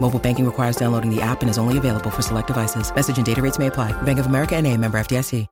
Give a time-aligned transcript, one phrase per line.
[0.00, 2.94] Mobile banking requires downloading the app and is only available for select devices.
[2.94, 3.92] Message and data rates may apply.
[4.02, 5.46] Bank of America and a member FDIC.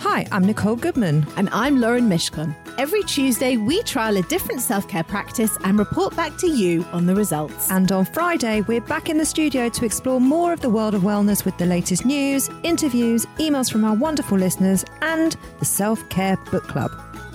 [0.00, 1.26] Hi, I'm Nicole Goodman.
[1.36, 2.54] And I'm Lauren Mishcon.
[2.78, 7.06] Every Tuesday, we trial a different self care practice and report back to you on
[7.06, 7.70] the results.
[7.70, 11.02] And on Friday, we're back in the studio to explore more of the world of
[11.02, 16.36] wellness with the latest news, interviews, emails from our wonderful listeners, and the Self Care
[16.50, 16.92] Book Club.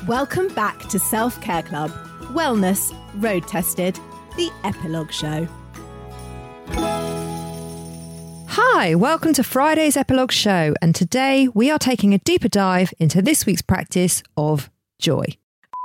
[0.07, 1.91] Welcome back to Self Care Club
[2.33, 3.99] Wellness Road Tested,
[4.37, 5.47] the Epilogue Show.
[8.51, 13.21] Hi, welcome to Friday's Epilogue Show, and today we are taking a deeper dive into
[13.21, 15.25] this week's practice of joy.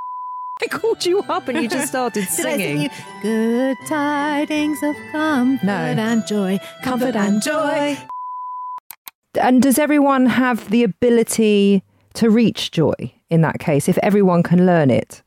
[0.62, 2.80] I called you up and you just started Did I sing singing.
[2.82, 2.88] you
[3.22, 5.72] good tidings of comfort No.
[5.72, 7.98] and joy, comfort and joy?
[9.40, 11.82] And does everyone have the ability
[12.14, 12.94] to reach joy
[13.30, 15.22] in that case, if everyone can learn it?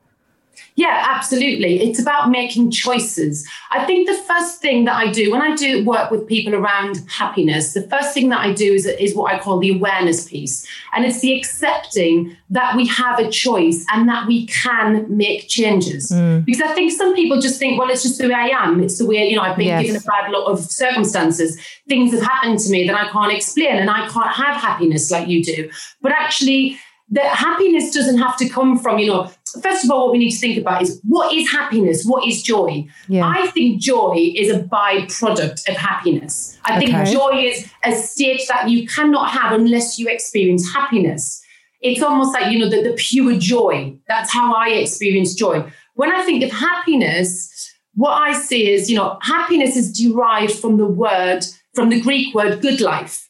[0.78, 1.82] Yeah, absolutely.
[1.82, 3.50] It's about making choices.
[3.72, 7.04] I think the first thing that I do when I do work with people around
[7.10, 10.68] happiness, the first thing that I do is, is what I call the awareness piece.
[10.94, 16.12] And it's the accepting that we have a choice and that we can make changes.
[16.12, 16.42] Hmm.
[16.42, 18.80] Because I think some people just think, well, it's just the way I am.
[18.84, 19.82] It's the way, you know, I've been Yes.
[19.88, 21.60] given a bad lot of circumstances.
[21.90, 25.28] Things have happened to me that I can't explain and I can't have happiness like
[25.28, 25.72] you do.
[26.04, 26.78] But actually,
[27.10, 29.32] that happiness doesn't have to come from, you know,
[29.62, 32.06] first of all, what we need to think about is what is happiness?
[32.06, 32.88] What is joy?
[33.08, 33.28] Yeah.
[33.28, 36.58] I think joy is a byproduct of happiness.
[36.66, 41.42] I think joy is a state that you cannot have unless you experience happiness.
[41.82, 43.96] It's almost like, you know, the, the pure joy.
[44.08, 45.72] That's how I experience joy.
[45.94, 50.78] When I think of happiness, what I see is, you know, happiness is derived from
[50.78, 53.27] the word, from the Greek word good life.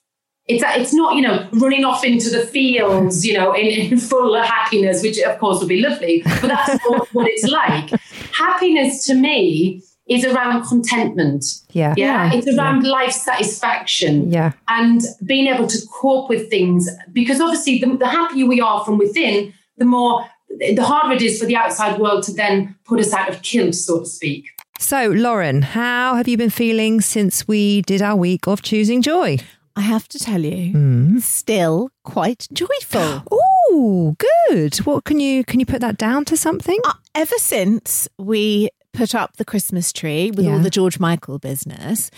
[0.48, 4.34] It's, it's not, you know, running off into the fields, you know, in, in full
[4.42, 7.90] happiness, which of course would be lovely, but that's not what it's like.
[8.34, 11.44] Happiness to me is around contentment.
[11.72, 11.94] Yeah.
[11.98, 12.32] Yeah.
[12.34, 14.54] It's around life satisfaction Yeah.
[14.70, 16.90] and being able to cope with things.
[17.12, 20.26] Because obviously, the, the happier we are from within, the more,
[20.60, 23.76] the harder it is for the outside world to then put us out of kilt,
[23.76, 24.46] so to speak.
[24.80, 29.40] So, Lauren, how have you been feeling since we did our week of choosing joy?
[29.78, 31.20] I have to tell you, Hmm.
[31.20, 33.24] still quite joyful.
[33.70, 34.16] Oh,
[34.50, 34.78] good.
[34.88, 36.80] What can you can you put that down to something?
[36.86, 40.54] Uh, ever since we put up the Christmas tree with Yeah.
[40.54, 42.10] all the George Michael business,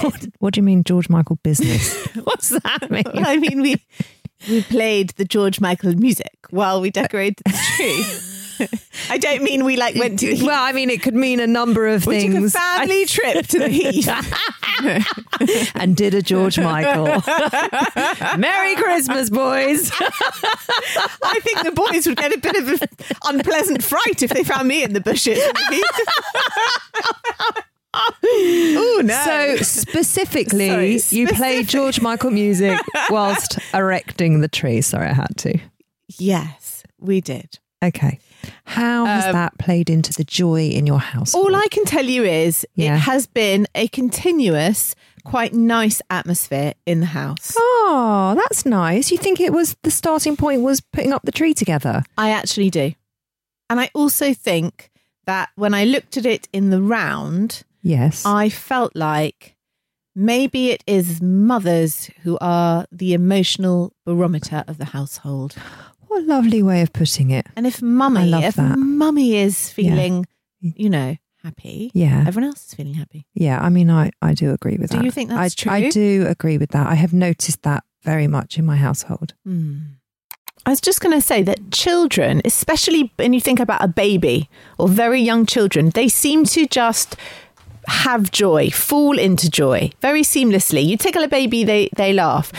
[0.00, 1.96] what, what do you mean, George Michael business?
[2.24, 3.02] What's that mean?
[3.26, 3.76] I mean, we
[4.48, 8.04] we played the George Michael music while we decorated the tree.
[9.10, 11.46] I don't mean we like went to the well, I mean, it could mean a
[11.46, 12.52] number of we took a things.
[12.52, 14.08] family trip to the heath.
[15.76, 17.06] and did a George Michael.
[18.38, 19.90] Merry Christmas, boys.
[20.00, 22.78] I think the boys would get a bit of an
[23.24, 25.38] unpleasant fright if they found me in the bushes.
[27.94, 29.24] oh no!
[29.24, 32.78] So specifically, Sorry, you played George Michael music
[33.10, 34.80] whilst erecting the tree.
[34.80, 35.58] Sorry, I had to.
[36.18, 37.58] yes, we did.
[37.82, 38.18] Okay.
[38.64, 41.34] How has Um, that played into the joy in your house?
[41.34, 42.94] All I can tell you is Yeah.
[42.96, 44.94] it has been a continuous,
[45.24, 47.54] quite nice atmosphere in the house.
[47.58, 49.10] Oh, that's nice.
[49.10, 52.02] You think it was the starting point was putting up the tree together?
[52.18, 52.92] I actually do.
[53.70, 54.90] And I also think
[55.26, 58.24] that when I looked at it in the round, Yes.
[58.26, 59.56] I felt like
[60.14, 65.54] maybe it is mothers who are the emotional barometer of the household.
[66.12, 67.46] what a lovely way of putting it.
[67.56, 68.78] And if mummy, if that.
[68.78, 70.26] mummy is feeling,
[70.60, 72.24] you know, happy, Yeah.
[72.26, 73.26] everyone else is feeling happy.
[73.34, 75.04] Yeah, I mean, I, I do agree with Do that.
[75.04, 76.86] you think that's I, I do agree with that.
[76.86, 79.34] I have noticed that very much in my household.
[79.44, 79.78] Hmm.
[80.64, 84.48] I was just going to say that children, especially when you think about a baby
[84.78, 87.16] or very young children, they seem to just
[87.88, 90.84] have joy, fall into joy very seamlessly.
[90.86, 92.52] You tickle a baby, they, they laugh.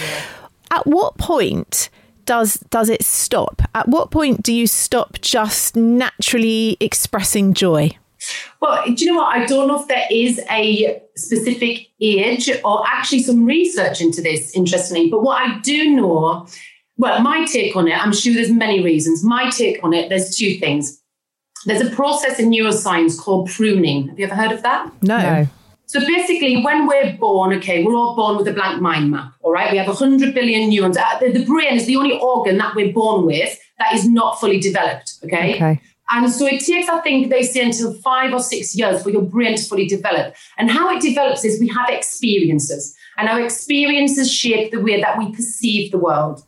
[0.72, 1.90] At what point
[2.26, 3.62] does does it stop?
[3.76, 7.92] At what point do you stop just naturally expressing joy?
[8.62, 9.36] Well, do you know what?
[9.36, 14.56] I don't know if there is a specific age or actually some research into this,
[14.56, 15.10] interestingly.
[15.10, 16.48] But what I do know,
[16.98, 19.24] well, my take on it, I'm sure there's many reasons.
[19.24, 21.02] My take on it, there's two things.
[21.66, 24.10] There's a process in neuroscience called pruning.
[24.10, 24.92] Have you ever heard of that?
[25.02, 25.18] No.
[25.18, 25.48] No.
[25.94, 29.52] So basically, when we're born, okay, we're all born with a blank mind map, all
[29.52, 29.72] right?
[29.72, 30.98] We have 100 billion neurons.
[30.98, 34.40] Uh, The, the brain is the only organ that we're born with that is not
[34.40, 35.54] fully developed, okay?
[35.54, 35.80] Okay.
[36.10, 39.22] And so it takes, I think, they say until five or six years for your
[39.22, 40.34] brain to fully develop.
[40.58, 45.20] And how it develops is we have experiences, and our experiences shape the way that
[45.20, 46.44] we perceive the world.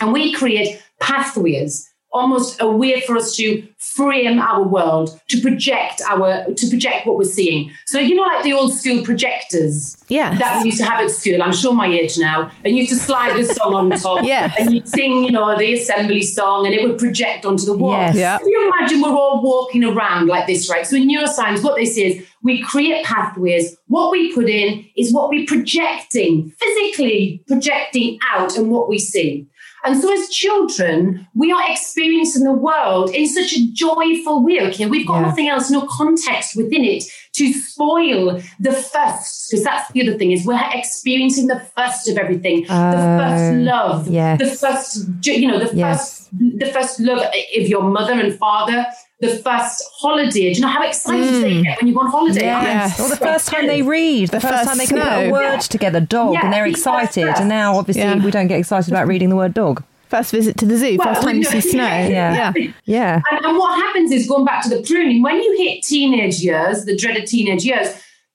[0.00, 6.00] And we create pathways, almost a way for us to frame our world, to project
[6.08, 7.70] our, to project what we're seeing.
[7.86, 11.10] So you know, like the old school projectors yeah that we used to have at
[11.10, 11.42] school.
[11.42, 12.50] I'm sure my age now.
[12.64, 14.24] And you used to slide the song on top.
[14.24, 17.76] yeah And you'd sing, you know, the assembly song, and it would project onto the
[17.76, 17.92] wall.
[17.92, 18.16] Yes.
[18.16, 18.38] Yeah.
[18.38, 20.86] Can you imagine we're all walking around like this, right?
[20.86, 23.76] So in neuroscience, what they say is we create pathways.
[23.86, 29.46] What we put in is what we're projecting, physically projecting out and what we see.
[29.84, 34.60] And so as children, we are experiencing the world in such a joyful way.
[34.68, 35.28] Okay, we've got Yeah.
[35.28, 37.04] nothing else, no context within it
[37.34, 42.18] to spoil the first, because that's the other thing, is we're experiencing the first of
[42.18, 42.62] everything.
[42.62, 44.38] the oh, first Oh, love, yes.
[44.38, 45.98] the first, you know, the Yes.
[45.98, 46.28] first
[46.58, 48.84] the first love of your mother and father,
[49.20, 50.52] the first holiday.
[50.52, 51.62] Do you know how excited they hmm.
[51.62, 52.42] get when you go on holiday?
[52.42, 53.00] Yes.
[53.00, 55.26] Or the first time they read, the, The first, first time they can put a
[55.26, 55.32] snow.
[55.32, 57.24] word together, dog, Yeah, and they're the first excited.
[57.24, 57.40] breath.
[57.40, 58.24] And now, obviously, Yeah.
[58.24, 59.82] we don't get excited about reading the word dog.
[60.08, 61.84] First visit to the zoo, Well, first time you see snow.
[62.08, 62.52] Yeah.
[62.84, 63.20] Yeah.
[63.30, 66.84] And, and what happens is going back to the pruning, when you hit teenage years,
[66.84, 67.88] the dreaded teenage years,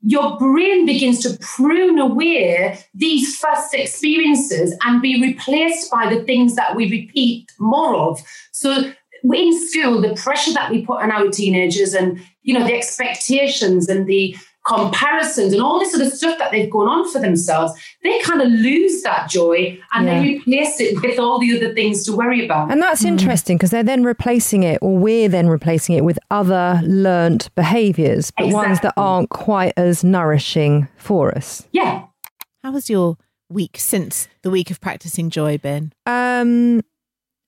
[0.05, 6.55] your brain begins to prune away these first experiences and be replaced by the things
[6.55, 8.21] that we repeat more of.
[8.51, 8.91] So
[9.31, 13.87] in school, the pressure that we put on our teenagers and you know the expectations
[13.89, 14.35] and the
[14.65, 18.47] comparisons and all this other stuff that they've gone on for themselves, they kind of
[18.47, 20.19] lose that joy and Yeah.
[20.21, 22.71] they replace it with all the other things to worry about.
[22.71, 26.79] And that's interesting because they're then replacing it, or we're then replacing it with other
[26.83, 31.67] learnt behaviours, but ones that aren't quite as nourishing for us.
[31.71, 32.03] yeah.
[32.63, 33.17] How has your
[33.49, 35.91] week since the week of practicing joy been?
[36.05, 36.79] Um,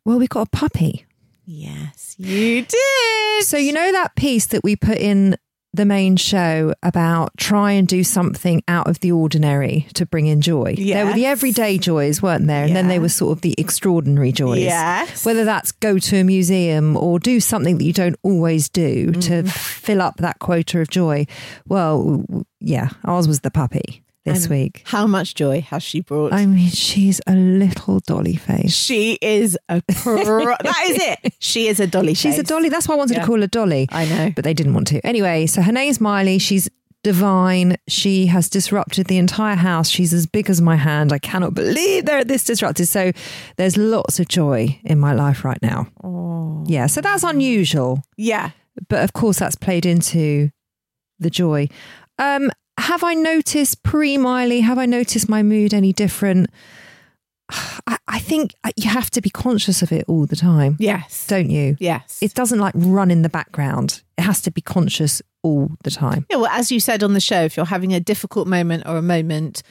[0.05, 1.05] well, we got a puppy.
[1.45, 3.43] Yes, you did.
[3.45, 5.37] So you know that piece that we put in
[5.73, 10.39] the main show about try and do something out of the ordinary to bring in
[10.39, 10.73] joy.
[10.77, 12.63] There were the everyday joys, weren't there?
[12.63, 14.61] And then they were sort of the extraordinary joys.
[14.61, 15.25] Yes.
[15.25, 19.43] Whether that's go to a museum or do something that you don't always do to
[19.43, 19.47] Mm-hmm.
[19.47, 21.25] fill up that quota of joy.
[21.67, 22.23] Well,
[22.61, 24.81] yeah, ours was the puppy this And week.
[24.85, 26.33] How much joy has she brought?
[26.33, 28.73] I mean, she's a little dolly face.
[28.75, 31.33] she is a pro- that is it.
[31.39, 32.13] She is a dolly.
[32.15, 32.69] She's a dolly.
[32.69, 33.21] That's why I wanted Yeah.
[33.21, 33.87] to call her Dolly.
[33.91, 34.31] I know.
[34.35, 34.99] But they didn't want to.
[35.05, 36.39] Anyway, so her name's Miley.
[36.39, 36.67] She's
[37.03, 37.77] divine.
[37.87, 39.89] She has disrupted the entire house.
[39.89, 41.13] She's as big as my hand.
[41.13, 42.87] I cannot believe they're this disrupted.
[42.87, 43.11] So
[43.57, 45.87] there's lots of joy in my life right now.
[46.67, 48.01] Yeah, so that's unusual.
[48.17, 48.49] Yeah.
[48.89, 50.49] But of course, that's played into
[51.19, 51.69] the joy.
[52.17, 52.49] Um,
[52.79, 54.61] have I noticed pre Miley?
[54.61, 56.49] Have I noticed my mood any different?
[57.87, 61.27] I, I think uh, you have to be conscious of it all the time, Yes.
[61.27, 61.75] don't you?
[61.79, 62.19] yes.
[62.21, 64.03] It doesn't like run in the background.
[64.17, 66.25] It has to be conscious all the time.
[66.29, 68.97] Yeah, well, as you said on the show, if you're having a difficult moment or
[68.97, 69.61] a moment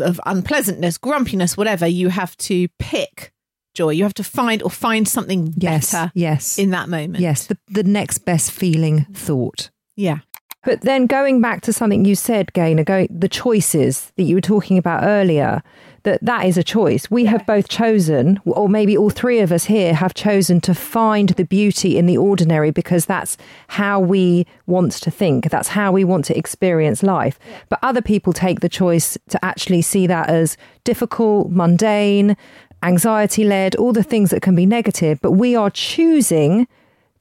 [0.00, 3.32] of unpleasantness, grumpiness, whatever, you have to pick
[3.74, 3.90] joy.
[3.90, 7.20] You have to find or find something Yes, better yes, in that moment.
[7.20, 7.46] yes.
[7.46, 9.70] The the next best feeling thought.
[9.96, 10.18] Yeah.
[10.64, 14.40] But then going back to something you said, Gaynor, going the choices that you were
[14.40, 15.62] talking about earlier,
[16.04, 17.10] that that is a choice.
[17.10, 21.30] We have both chosen, or maybe all three of us here have chosen to find
[21.30, 23.36] the beauty in the ordinary because that's
[23.68, 25.50] how we want to think.
[25.50, 27.38] That's how we want to experience life.
[27.68, 32.36] But other people take the choice to actually see that as difficult, mundane,
[32.82, 35.20] anxiety led, all the things that can be negative.
[35.20, 36.66] But we are choosing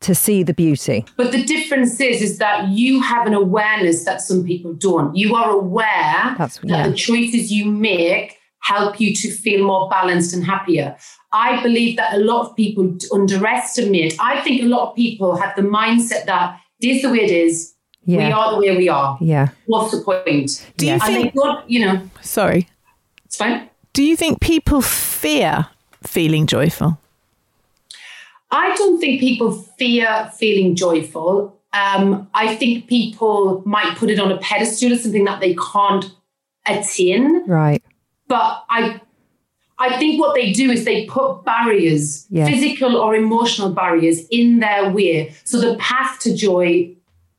[0.02, 1.06] to see the beauty.
[1.16, 5.16] But the difference is, is that you have an awareness that some people don't.
[5.16, 6.88] You are aware That's- that yeah.
[6.90, 10.96] the choices you make help you to feel more balanced and happier.
[11.34, 14.16] I believe that a lot of people underestimate.
[14.20, 17.32] I think a lot of people have the mindset that it is the way it
[17.32, 17.74] is.
[18.06, 19.18] We are the way we are.
[19.22, 19.50] Yeah.
[19.68, 20.66] What's the point?
[20.78, 22.68] Do you and think- they don't, you know, Sorry.
[23.26, 23.70] it's fine.
[23.94, 25.68] Do you think people fear
[26.04, 26.98] feeling joyful?
[28.52, 31.58] I don't think people fear feeling joyful.
[31.74, 36.12] Um, I think people might put it on a pedestal as something that they can't
[36.68, 37.46] attain.
[37.48, 37.82] Right.
[38.28, 39.00] But I,
[39.80, 42.46] I think what they do is they put barriers, Yeah.
[42.48, 45.34] physical or emotional barriers, in their way.
[45.46, 46.94] So the path to joy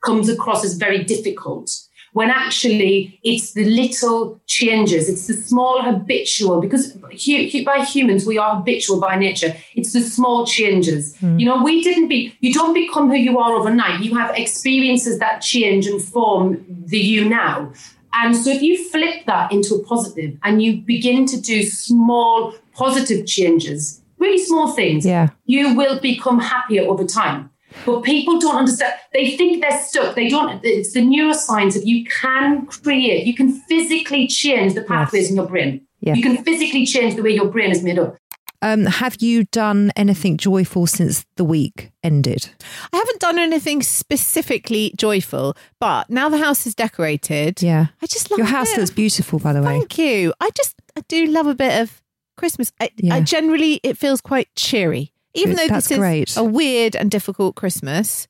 [0.05, 1.79] comes across as very difficult.
[2.13, 8.57] When actually it's the little changes, it's the small habitual, because by humans, we are
[8.57, 9.57] habitual by nature.
[9.75, 11.17] It's the small changes.
[11.17, 11.39] Hmm.
[11.39, 14.03] You know, we didn't be, you don't become who you are overnight.
[14.05, 17.73] You have experiences that change and form the you now.
[18.13, 22.55] And so if you flip that into a positive and you begin to do small
[22.75, 25.29] positive changes, really small things, Yeah.
[25.47, 27.49] you will become happier over time.
[27.85, 28.95] But people don't understand.
[29.13, 30.15] They think they're stuck.
[30.15, 30.61] They don't.
[30.65, 35.47] It's the neuroscience of you can create, you can physically change the pathways in your
[35.47, 35.87] brain.
[36.01, 36.15] Yeah.
[36.15, 38.17] You can physically change the way your brain is made up.
[38.65, 42.51] Um, have you done anything joyful since the week ended?
[42.93, 47.61] I haven't done anything specifically joyful, but now the house is decorated.
[47.61, 47.87] Yeah.
[48.01, 49.79] I just love Your house looks beautiful, by the way.
[49.81, 50.33] Thank you.
[50.41, 52.01] I just I do love a bit of
[52.37, 52.73] Christmas.
[52.81, 53.17] I, Yeah.
[53.17, 56.37] I generally it feels quite cheery, even Good, though that's this is great.
[56.37, 58.29] a weird and difficult Christmas.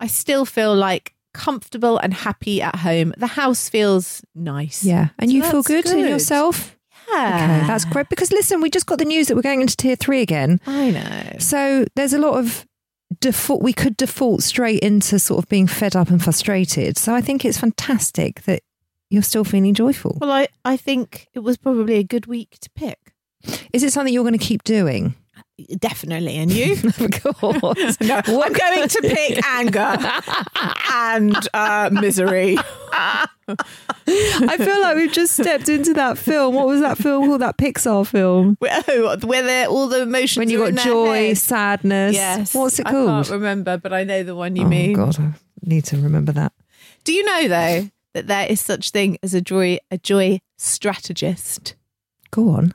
[0.00, 3.12] I still feel like comfortable and happy at home.
[3.16, 4.84] The house feels nice.
[4.84, 5.08] Yeah.
[5.18, 6.76] And So you feel that's good, in yourself?
[7.10, 8.08] Yeah, Okay, that's great.
[8.08, 10.60] Because listen, we just got the news that we're going into tier three again.
[10.66, 11.36] I know.
[11.38, 12.66] So there's a lot of
[13.20, 16.96] default, we could default straight into sort of being fed up and frustrated.
[16.98, 18.62] So I think it's fantastic that
[19.10, 20.18] you're still feeling joyful.
[20.20, 23.14] Well, I I think it was probably a good week to pick.
[23.72, 25.14] Is it something you're going to keep doing?
[25.78, 26.74] Definitely, and you?
[26.84, 27.96] of course.
[28.00, 29.96] No, I'm going to pick anger
[30.92, 32.56] and uh, misery.
[32.92, 36.54] I feel like we've just stepped into that film.
[36.54, 37.40] What was that film called?
[37.40, 38.56] That Pixar film?
[38.60, 38.82] Where,
[39.18, 42.14] where the- all the emotions When you got joy, sadness.
[42.14, 42.54] Yes.
[42.54, 43.08] What's it called?
[43.08, 44.92] I can't remember, but I know the one you oh mean.
[44.94, 46.52] God, I need to remember that.
[47.04, 51.74] Do you know though that there is such thing as a joy a joy strategist?
[52.30, 52.74] Go on.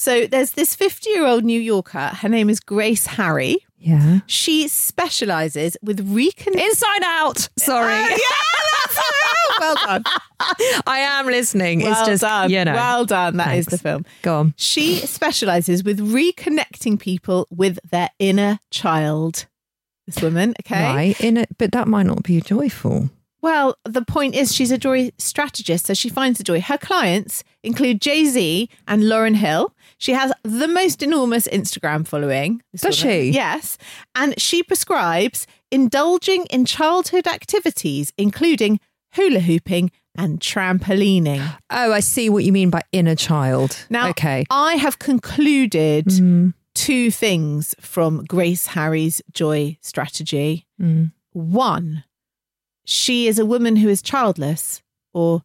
[0.00, 1.98] So there's this 50 year old New Yorker.
[1.98, 3.58] Her name is Grace Harry.
[3.76, 4.20] Yeah.
[4.26, 6.58] She specializes with recon.
[6.58, 7.50] Inside Out.
[7.58, 7.92] Sorry.
[7.92, 10.04] Oh, yeah, that's well done.
[10.86, 11.82] I am listening.
[11.82, 12.48] Well it's just done.
[12.48, 12.72] you know.
[12.72, 13.36] well done.
[13.36, 13.72] That is Thanks.
[13.72, 14.06] the film.
[14.22, 14.54] Go on.
[14.56, 19.44] She specializes with reconnecting people with their inner child.
[20.06, 21.14] This woman, okay?
[21.14, 21.46] Right.
[21.58, 23.10] But that might not be joyful.
[23.42, 26.60] Well, the point is she's a joy strategist, so she finds the joy.
[26.60, 29.74] Her clients include Jay Z and Lauryn Hill.
[29.98, 32.62] She has the most enormous Instagram following.
[32.76, 33.30] Does she?
[33.30, 33.78] Yes.
[34.14, 38.80] And she prescribes indulging in childhood activities, including
[39.14, 41.56] hula hooping and trampolining.
[41.70, 43.86] Oh, I see what you mean by inner child.
[43.90, 44.44] Now, okay.
[44.50, 50.66] I have concluded Mm, two things from Grace Harry's joy strategy.
[50.80, 51.12] mm.
[51.32, 52.02] One,
[52.90, 54.82] she is a woman who is childless,
[55.14, 55.42] or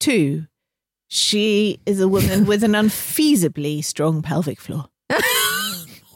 [0.00, 0.46] two,
[1.06, 4.86] she is a woman with an unfeasibly strong pelvic floor.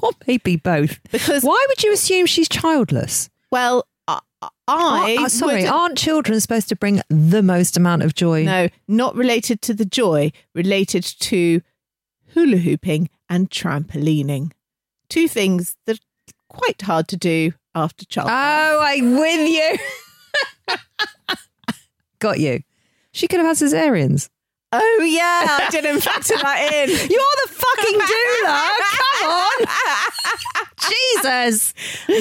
[0.04, 0.98] Or maybe both.
[1.12, 3.30] Because, Why would you assume she's childless?
[3.52, 4.18] well, I,
[4.66, 8.42] I uh, sorry, would- aren't children supposed to bring the most amount of joy?
[8.42, 11.62] no, not related to the joy, related to
[12.34, 14.50] hula hooping and trampolining.
[15.08, 18.34] Two things that are quite hard to do after childbirth.
[18.36, 19.78] Oh, I'm with you.
[22.18, 22.62] Got you.
[23.12, 24.28] She could have had cesareans.
[24.74, 26.88] Oh yeah, I didn't factor that in.
[27.10, 28.70] You're the fucking doula.
[29.20, 30.66] Come on.
[31.42, 31.74] Jesus.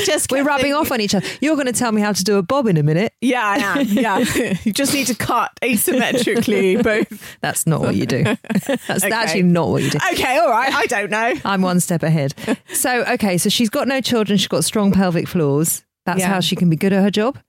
[0.06, 1.26] Just We're rubbing off on each other.
[1.40, 3.14] You're going to tell me how to do a bob in a minute.
[3.22, 3.86] Yeah, I am.
[3.88, 4.18] Yeah,
[4.66, 7.38] you just need to cut asymmetrically both.
[7.40, 8.24] That's not what you do.
[8.24, 9.12] That's Okay.
[9.12, 10.00] actually not what you do.
[10.14, 10.74] Okay, all right.
[10.74, 11.34] I don't know.
[11.46, 12.34] I'm one step ahead.
[12.74, 14.38] So, okay, so she's got no children.
[14.38, 15.84] She's got strong pelvic floors.
[16.06, 16.28] That's Yeah.
[16.28, 17.40] how she can be good at her job.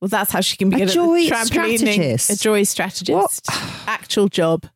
[0.00, 2.30] Well, that's how she can be A joy at strategist.
[2.30, 3.46] A joy strategist.
[3.86, 4.66] Actual job.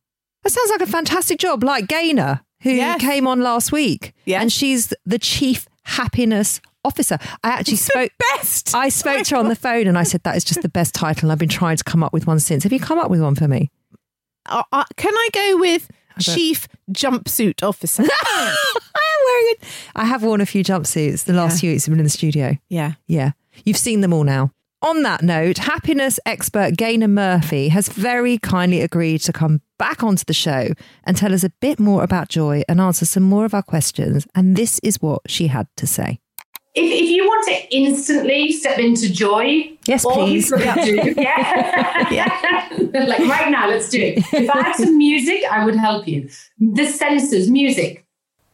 [0.43, 3.01] That sounds like a fantastic job, like Gaynor, who Yes.
[3.01, 4.13] came on last week.
[4.25, 4.43] Yes.
[4.43, 7.19] And she's the chief happiness officer.
[7.45, 8.11] I actually spoke.
[8.37, 8.75] Best.
[8.75, 10.95] I spoke to her on the phone and I said, that is just the best
[10.95, 11.27] title.
[11.27, 12.65] And I've been trying to come up with one since.
[12.65, 13.71] Have you come up with one for me?
[14.47, 15.89] Uh, uh, can I go with
[16.19, 18.03] don't- chief jumpsuit officer?
[18.11, 18.57] I
[18.97, 19.65] am wearing it.
[19.95, 21.61] I have worn a few jumpsuits the last Yeah.
[21.61, 22.57] few weeks I've been in the studio.
[22.69, 22.95] yeah.
[23.07, 23.33] Yeah.
[23.65, 24.51] You've seen them all now.
[24.83, 30.25] On that note, happiness expert Gaynor Murphy has very kindly agreed to come back onto
[30.25, 30.71] the show
[31.05, 34.27] and tell us a bit more about joy and answer some more of our questions.
[34.35, 36.19] And this is what she had to say.
[36.75, 40.51] If, if you want to instantly step into joy, Yes, please.
[40.51, 40.57] do,
[41.17, 44.19] yeah, like right now, let's do it.
[44.33, 46.29] If I had some music, I would help you.
[46.59, 48.05] The senses, music,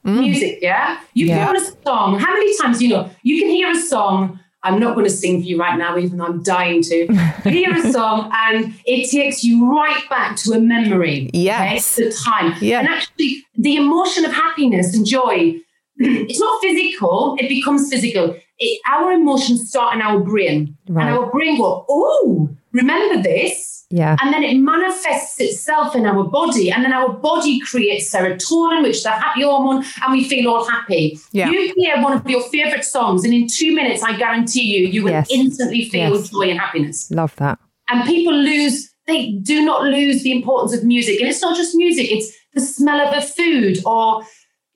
[0.04, 0.20] mm.
[0.20, 1.00] music, yeah.
[1.14, 1.46] You Yeah.
[1.46, 2.18] put on a song.
[2.18, 5.40] How many times you know you can hear a song I'm not going to sing
[5.40, 7.06] for you right now, even though I'm dying to.
[7.44, 11.30] Hear a song, and it takes you right back to a memory.
[11.32, 11.98] Yes.
[11.98, 12.08] Okay?
[12.08, 12.54] The time.
[12.60, 12.80] Yeah.
[12.80, 15.60] And actually, the emotion of happiness and joy,
[15.96, 18.36] it's not physical, it becomes physical.
[18.58, 20.76] It, our emotions start in our brain.
[20.88, 21.06] Right.
[21.06, 23.77] And our brain will, oh, remember this?
[23.90, 24.16] Yeah.
[24.20, 26.70] And then it manifests itself in our body.
[26.70, 30.68] And then our body creates serotonin, which is the happy hormone, and we feel all
[30.68, 31.18] happy.
[31.32, 31.48] Yeah.
[31.50, 35.02] You hear one of your favorite songs, and in two minutes, I guarantee you, you
[35.04, 35.28] will Yes.
[35.30, 36.28] instantly feel Yes.
[36.28, 37.10] joy and happiness.
[37.10, 37.58] Love that.
[37.88, 41.20] And people lose, they do not lose the importance of music.
[41.20, 44.22] And it's not just music, it's the smell of a food or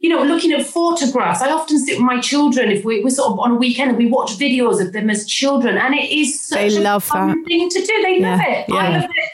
[0.03, 1.41] you know, looking at photographs.
[1.41, 3.99] I often sit with my children if we, we're sort of on a weekend and
[3.99, 7.29] we watch videos of them as children, and it is such They a love fun
[7.29, 7.45] that.
[7.47, 8.03] thing to do.
[8.03, 8.71] They love Yeah, it.
[8.71, 9.29] I love it.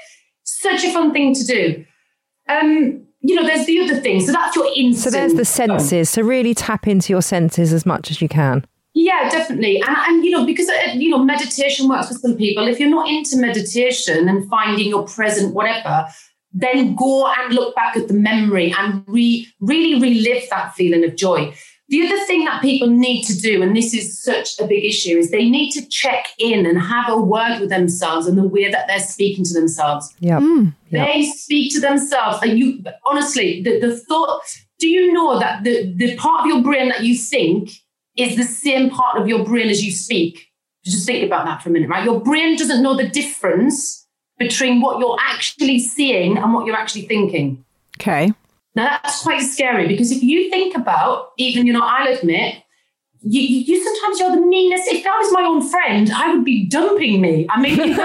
[0.44, 1.84] Such a fun thing to do.
[2.48, 4.20] Um, you know, there's the other thing.
[4.20, 4.98] So that's your instinct.
[4.98, 6.10] So there's the senses.
[6.10, 8.64] So really tap into your senses as much as you can.
[8.94, 9.82] Yeah, definitely.
[9.86, 12.66] And, and you know, because, uh, you know, meditation works for some people.
[12.68, 16.06] If you're not into meditation and finding your present, whatever,
[16.52, 21.16] then go and look back at the memory and re, really relive that feeling of
[21.16, 21.54] joy.
[21.90, 25.16] The other thing that people need to do, and this is such a big issue,
[25.16, 28.70] is they need to check in and have a word with themselves and the way
[28.70, 30.14] that they're speaking to themselves.
[30.20, 30.38] Yeah.
[30.38, 30.74] Mm.
[30.90, 31.06] Yeah.
[31.06, 32.40] They speak to themselves.
[32.42, 34.42] And you honestly, the, the thought,
[34.78, 37.70] do you know that the, the part of your brain that you think
[38.16, 40.46] is the same part of your brain as you speak?
[40.84, 42.04] Just think about that for a minute, right?
[42.04, 43.97] Your brain doesn't know the difference
[44.38, 47.64] between what you're actually seeing and what you're actually thinking.
[48.00, 48.32] Okay.
[48.74, 52.62] Now that's quite scary because if you think about, even you know, I'll admit,
[53.22, 54.86] you, you, sometimes you're the meanest.
[54.86, 57.46] If that was my own friend, I would be dumping me.
[57.50, 57.96] I mean, some of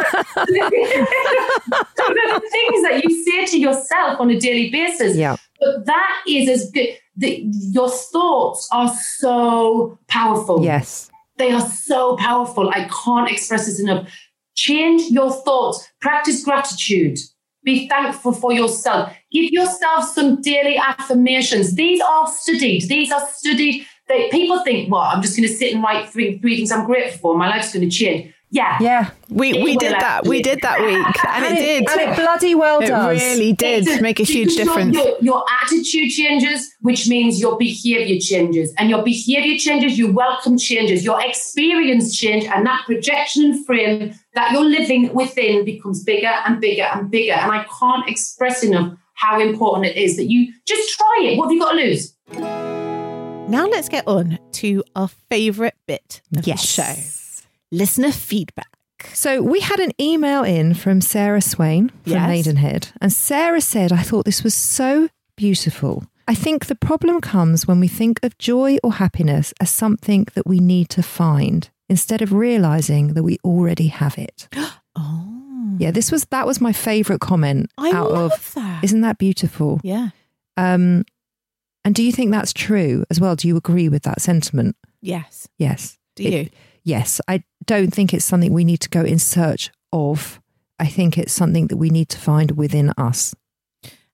[2.08, 5.16] the things that you say to yourself on a daily basis.
[5.16, 5.36] Yeah.
[5.60, 6.98] But that is as good.
[7.16, 10.63] The, your thoughts are so powerful.
[10.63, 11.12] Yes.
[11.38, 12.70] They are so powerful.
[12.70, 14.12] I can't express this enough.
[14.56, 15.88] Change your thoughts.
[16.02, 17.20] Practice gratitude.
[17.64, 19.14] Be thankful for yourself.
[19.32, 21.76] Give yourself some daily affirmations.
[21.76, 22.90] These are studied.
[22.90, 23.88] These are studied.
[24.10, 26.86] They, people think, well, I'm just going to sit and write three, three things I'm
[26.86, 27.38] grateful for.
[27.38, 28.34] My life's going to change.
[28.54, 28.78] Yeah.
[28.80, 29.10] Yeah.
[29.30, 30.28] We It we did that.
[30.28, 31.90] We did that week, and, it did.
[31.90, 33.20] And it bloody well It does.
[33.20, 34.96] really did It- make a huge difference.
[34.96, 38.72] Your, your attitude changes, which means your behavior changes.
[38.78, 44.52] And your behavior changes, you welcome changes, your experience change, and that projection frame that
[44.52, 47.34] you're living within becomes bigger and bigger and bigger.
[47.34, 51.38] And I can't express enough how important it is that you just try it.
[51.39, 52.13] What have you got to lose?
[53.50, 56.62] Now let's get on to our favourite bit of Yes.
[56.62, 57.23] the show:
[57.74, 58.68] listener feedback.
[59.14, 62.28] So we had an email in from Sarah Swain from Yes.
[62.28, 66.06] Maidenhead, and Sarah said, "I thought this was so beautiful.
[66.28, 70.48] I think the problem comes when we think of joy or happiness as something that
[70.48, 74.48] we need to find instead of realizing that we already have it."
[74.96, 78.54] Oh, Yeah, this was that was my favorite comment I out love of.
[78.54, 78.84] that.
[78.84, 79.80] Isn't that beautiful?
[79.84, 80.10] yeah.
[80.56, 81.04] Um,
[81.84, 83.36] and do you think that's true as well?
[83.36, 84.76] Do you agree with that sentiment?
[85.02, 85.48] Yes.
[85.58, 85.98] Yes.
[86.16, 86.50] Do It- you?
[86.84, 90.39] Yes, I don't think it's something we need to go in search of.
[90.80, 93.34] I think it's something that we need to find within us.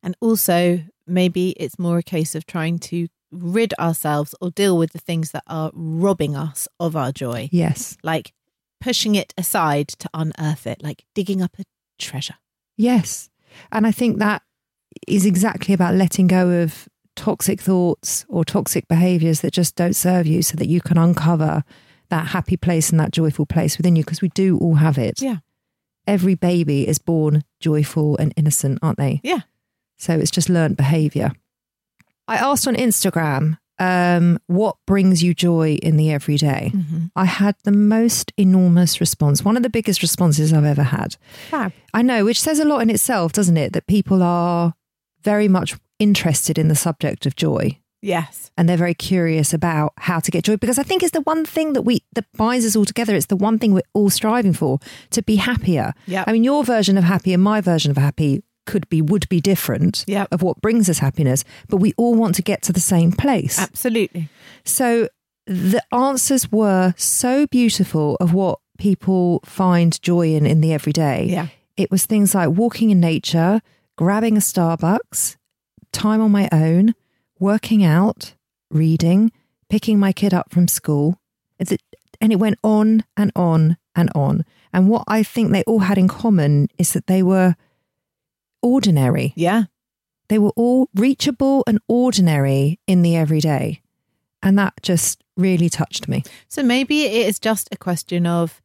[0.03, 4.91] And also, maybe it's more a case of trying to rid ourselves or deal with
[4.91, 7.97] the things that are robbing us of our joy, Yes.
[8.03, 8.34] like
[8.82, 11.63] pushing it aside to unearth it, like digging up a
[11.97, 12.36] treasure.
[12.77, 13.29] Yes.
[13.71, 14.41] And I think that
[15.08, 20.25] is exactly about letting go of toxic thoughts or toxic behaviors that just don't serve
[20.25, 21.63] you so that you can uncover
[22.10, 25.22] that happy place and that joyful place within you because we do all have it.
[25.22, 25.38] Yeah.
[26.08, 29.22] Every baby is born joyful and innocent, aren't they?
[29.24, 29.41] Yeah.
[29.98, 31.32] So it's just learned behavior.
[32.28, 36.72] I asked on Instagram, um, what brings you joy in the everyday?
[37.15, 41.15] I had the most enormous response, one of the biggest responses I've ever had.
[41.50, 41.74] Fab.
[41.93, 43.74] I know, which says a lot in itself, doesn't it?
[43.74, 44.74] That people are
[45.24, 48.51] very much interested in the subject of joy Yes.
[48.57, 51.45] and they're very curious about how to get joy because I think it's the one
[51.45, 53.15] thing that we that binds us all together.
[53.15, 54.79] It's the one thing we're all striving for
[55.12, 55.93] to be happier.
[56.07, 56.27] Yep.
[56.27, 59.41] I mean, your version of happy and my version of happy could be would be
[59.41, 60.27] different Yep.
[60.31, 63.57] of what brings us happiness, but we all want to get to the same place.
[63.59, 64.29] Absolutely.
[64.63, 65.09] So
[65.47, 71.25] the answers were so beautiful of what people find joy in in the everyday.
[71.25, 71.47] Yeah.
[71.75, 73.62] It was things like walking in nature,
[73.97, 75.35] grabbing a Starbucks,
[75.91, 76.93] time on my own,
[77.39, 78.34] working out,
[78.69, 79.32] reading,
[79.69, 81.19] picking my kid up from school.
[82.21, 84.45] And it went on and on and on.
[84.73, 87.56] And what I think they all had in common is that they were
[88.62, 89.34] ordinary.
[89.36, 89.63] Yeah.
[90.28, 93.82] They were all reachable and ordinary in the everyday.
[94.43, 96.23] And that just really touched me.
[96.47, 98.62] So maybe it is just a question of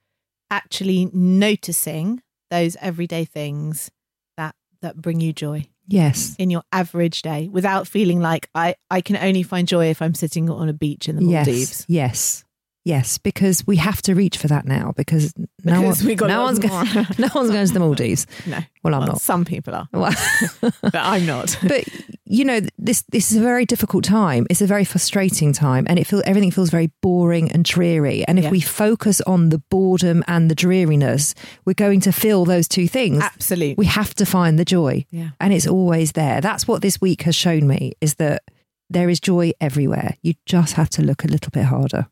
[0.51, 3.91] actually noticing those everyday things
[4.37, 6.35] that that bring you joy Yes.
[6.39, 10.15] in your average day without feeling like I, I can only find joy if I'm
[10.15, 11.87] sitting on a beach in the Maldives.
[11.87, 11.87] Yes.
[11.89, 12.44] Yes.
[12.85, 15.33] Yes, because we have to reach for that now because
[15.65, 16.87] no, Because one, we got no one's going,
[17.19, 18.27] no one's going to the Maldives.
[18.47, 18.59] No.
[18.83, 19.23] Well, I'm not.
[19.23, 20.13] Some people are, Well,
[20.61, 21.57] but I'm not.
[21.67, 21.85] but
[22.27, 24.47] you know this this is a very difficult time.
[24.51, 28.23] It's a very frustrating time, and it feel everything feels very boring and dreary.
[28.29, 28.51] And if Yeah.
[28.51, 33.23] we focus on the boredom and the dreariness, we're going to feel those two things.
[33.23, 33.77] Absolutely.
[33.79, 35.31] We have to find the joy, Yeah.
[35.41, 36.43] and it's always there.
[36.43, 38.43] That's what this week has shown me: is that
[38.91, 40.17] there is joy everywhere.
[40.23, 42.09] You just have to look a little bit harder.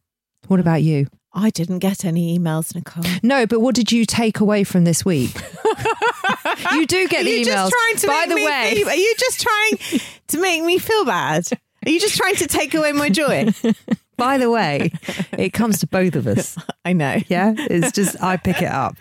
[0.52, 1.06] What about you?
[1.32, 3.04] I didn't get any emails, Nicole.
[3.22, 5.34] No, but what did you take away from this week?
[6.72, 7.44] you do get the emails.
[7.46, 11.06] just trying to By the way, feel- are you just trying to make me feel
[11.06, 11.48] bad?
[11.86, 13.46] Are you just trying to take away my joy?
[14.18, 14.92] by the way,
[15.32, 16.58] it comes to both of us.
[16.84, 17.16] I know.
[17.28, 18.96] Yeah, it's just I pick it up.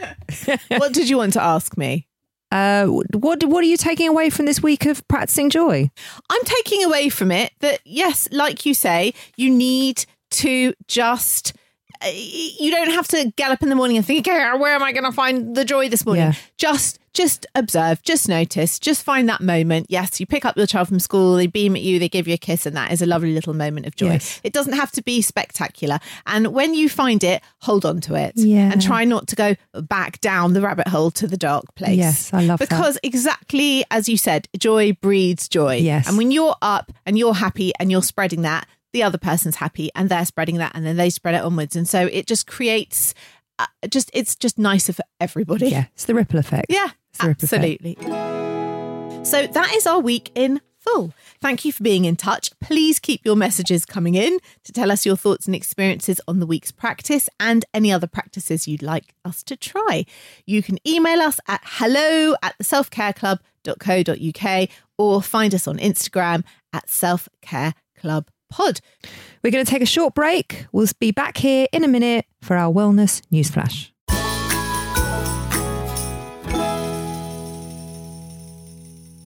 [0.69, 2.07] What did you want to ask me?
[2.49, 5.91] Uh, what what are you taking away from this week of practicing joy?
[6.29, 11.53] I'm taking away from it that yes, like you say, you need to just.
[12.03, 14.83] uh, You don't have to get up in the morning and think, okay, where am
[14.83, 16.23] I going to find the joy this morning?
[16.25, 16.33] Yeah.
[16.57, 19.87] Just, just observe, just notice, just find that moment.
[19.89, 22.33] Yes, you pick up your child from school, they beam at you, they give you
[22.35, 24.11] a kiss, and that is a lovely little moment of joy.
[24.13, 24.39] Yes.
[24.43, 25.99] It doesn't have to be spectacular.
[26.25, 28.71] And when you find it, hold on to it, Yeah.
[28.71, 31.97] and try not to go back down the rabbit hole to the dark place.
[31.97, 32.69] Yes, I love that.
[32.69, 35.75] because exactly as you said, joy breeds joy.
[35.75, 36.07] Yes.
[36.07, 39.89] And when you're up and you're happy and you're spreading that, the other person's happy
[39.95, 41.75] and they're spreading that and then they spread it onwards.
[41.75, 43.13] And so it just creates
[43.59, 45.69] uh, just, it's just nicer for everybody.
[45.69, 46.67] Yeah, it's the ripple effect.
[46.69, 46.89] Yeah,
[47.23, 47.43] ripple effect.
[47.43, 47.97] absolutely.
[49.23, 51.13] So that is our week in full.
[51.39, 52.49] Thank you for being in touch.
[52.59, 56.47] Please keep your messages coming in to tell us your thoughts and experiences on the
[56.47, 60.05] week's practice and any other practices you'd like us to try.
[60.45, 66.87] You can email us at hello at the selfcareclub.co.uk or find us on Instagram at
[68.51, 68.81] selfcareclubpod.
[69.43, 70.65] We're going to take a short break.
[70.71, 73.91] We'll be back here in a minute for our wellness news flash.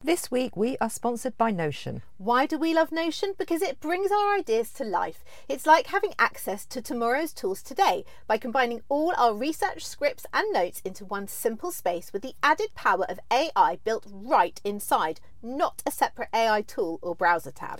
[0.04, 2.02] This week we are sponsored by Notion.
[2.18, 3.34] Why do we love Notion?
[3.38, 5.24] Because it brings our ideas to life.
[5.48, 10.52] It's like having access to tomorrow's tools today by combining all our research scripts and
[10.52, 15.84] notes into one simple space with the added power of AI built right inside, not
[15.86, 17.80] a separate AI tool or browser tab.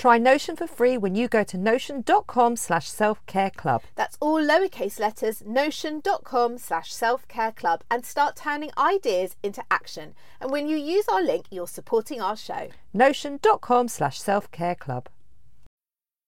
[0.00, 3.82] Try Notion for free when you go to notion.com slash self-care club.
[3.96, 10.14] That's all lowercase letters, notion.com slash self care club, and start turning ideas into action.
[10.40, 12.68] And when you use our link, you're supporting our show.
[12.94, 15.10] Notion.com slash self-care club.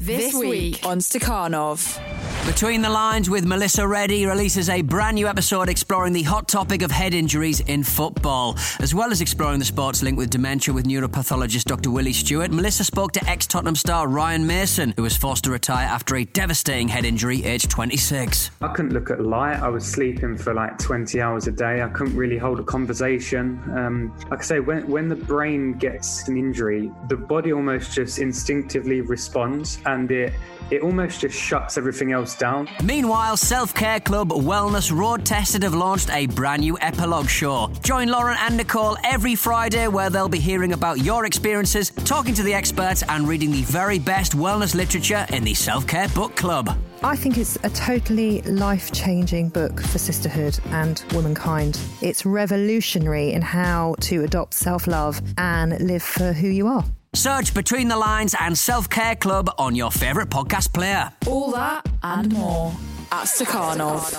[0.00, 2.17] This, week on Stakhanov.
[2.48, 6.80] Between the Lines with Melissa Reddy releases a brand new episode exploring the hot topic
[6.80, 10.86] of head injuries in football, as well as exploring the sports link with dementia with
[10.86, 11.90] neuropathologist Dr.
[11.90, 12.50] Willie Stewart.
[12.50, 16.24] Melissa spoke to ex Tottenham star Ryan Mason, who was forced to retire after a
[16.24, 18.50] devastating head injury aged 26.
[18.62, 19.60] I couldn't look at light.
[19.60, 21.82] I was sleeping for like 20 hours a day.
[21.82, 23.60] I couldn't really hold a conversation.
[23.76, 28.18] Um, like I say, when, when the brain gets an injury, the body almost just
[28.18, 30.32] instinctively responds and it,
[30.70, 32.68] it almost just shuts everything else down.
[32.82, 37.70] Meanwhile, Self Care Club Wellness Road Tested have launched a brand new epilogue show.
[37.82, 42.42] Join Lauren and Nicole every Friday where they'll be hearing about your experiences, talking to
[42.42, 46.70] the experts, and reading the very best wellness literature in the Self Care Book Club.
[47.02, 51.78] I think it's a totally life changing book for sisterhood and womankind.
[52.02, 56.84] It's revolutionary in how to adopt self love and live for who you are.
[57.14, 61.10] Search Between the Lines and Self Care Club on your favourite podcast player.
[61.26, 62.72] All that and more
[63.10, 64.14] at Stakhanov.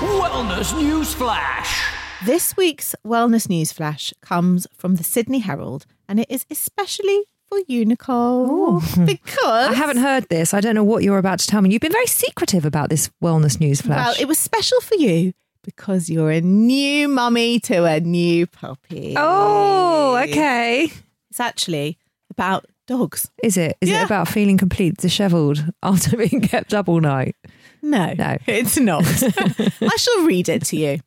[0.00, 1.82] Wellness News Flash.
[2.24, 7.24] This week's wellness news flash comes from the Sydney Herald, and it is especially
[7.58, 8.94] for you, Nicole, oh.
[9.06, 10.52] because I haven't heard this.
[10.54, 11.70] I don't know what you're about to tell me.
[11.70, 14.06] You've been very secretive about this wellness news flash.
[14.06, 19.14] Well, it was special for you because you're a new mummy to a new puppy.
[19.16, 20.90] oh, okay.
[21.30, 21.98] It's actually
[22.30, 23.30] about dogs.
[23.42, 23.76] Is it?
[23.80, 24.02] Is Yeah.
[24.02, 27.34] it about feeling complete dishevelled after being kept up all night?
[27.82, 28.36] No, No.
[28.46, 29.04] it's not.
[29.82, 30.98] I shall read it to you.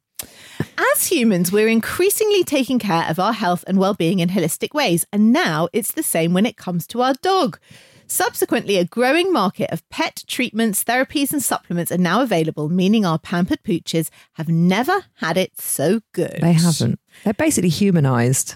[0.59, 5.31] As humans, we're increasingly taking care of our health and well-being in holistic ways, and
[5.31, 7.59] now it's the same when it comes to our dog.
[8.07, 13.19] Subsequently, a growing market of pet treatments, therapies, and supplements are now available, meaning our
[13.19, 16.39] pampered pooches have never had it so good.
[16.41, 16.99] They haven't.
[17.25, 18.55] They're basically humanised.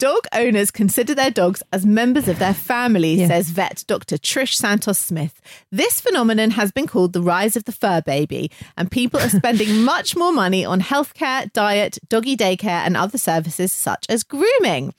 [0.00, 3.28] Dog owners consider their dogs as members of their family, Yeah.
[3.28, 4.16] says vet Dr.
[4.16, 5.42] Trish Santos Smith.
[5.70, 9.82] This phenomenon has been called the rise of the fur baby, and people are spending
[9.84, 14.94] much more money on healthcare, diet, doggy daycare, and other services such as grooming.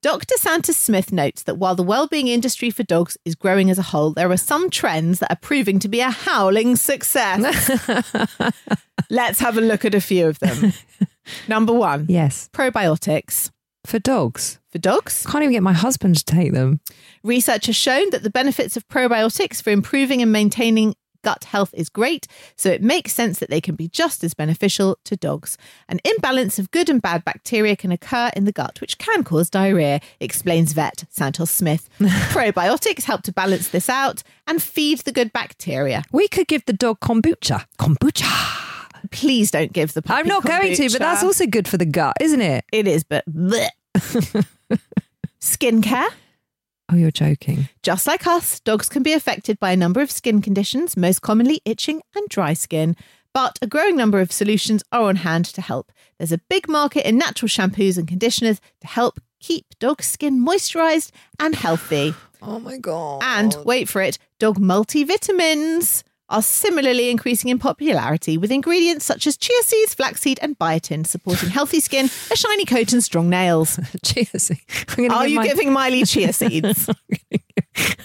[0.00, 0.36] Dr.
[0.38, 4.12] Santos Smith notes that while the well-being industry for dogs is growing as a whole,
[4.12, 7.68] there are some trends that are proving to be a howling success.
[9.10, 10.72] Let's have a look at a few of them.
[11.48, 12.48] Number one, Yes.
[12.54, 13.50] probiotics.
[13.86, 14.58] For dogs.
[14.70, 16.80] For dogs, Can't even get my husband to take them.
[17.22, 21.88] Research has shown that the benefits of probiotics for improving and maintaining gut health is
[21.88, 25.56] great, so it makes sense that they can be just as beneficial to dogs.
[25.88, 29.50] An imbalance of good and bad bacteria can occur in the gut, which can cause
[29.50, 31.88] diarrhea, explains vet Santos Smith.
[32.00, 36.02] probiotics help to balance this out and feed the good bacteria.
[36.10, 37.66] We could give the dog kombucha.
[37.78, 38.75] Kombucha.
[39.10, 41.86] Please don't give the puppy I'm not going to, but that's also good for the
[41.86, 42.64] gut, isn't it?
[42.72, 43.68] it is, but bleh.
[45.40, 46.08] skincare.
[46.90, 47.68] Oh, you're joking.
[47.82, 51.60] Just like us, dogs can be affected by a number of skin conditions, most commonly
[51.64, 52.96] itching and dry skin.
[53.34, 55.92] But a growing number of solutions are on hand to help.
[56.18, 61.10] There's a big market in natural shampoos and conditioners to help keep dog skin moisturized
[61.38, 62.14] and healthy.
[62.42, 63.22] Oh my god.
[63.24, 69.36] And wait for it, dog multivitamins are similarly increasing in popularity with ingredients such as
[69.36, 73.78] chia seeds, flaxseed, and biotin supporting healthy skin, a shiny coat, and strong nails.
[74.04, 74.50] cheers.
[74.98, 76.88] I'm Are you my- giving Miley chia seeds?